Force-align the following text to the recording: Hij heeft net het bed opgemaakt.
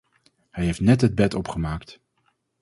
Hij 0.51 0.65
heeft 0.65 0.79
net 0.81 1.01
het 1.01 1.15
bed 1.15 1.33
opgemaakt. 1.33 1.99